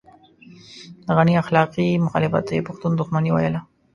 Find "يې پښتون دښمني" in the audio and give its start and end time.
2.57-3.31